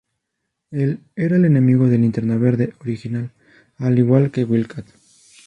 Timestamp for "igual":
3.99-4.31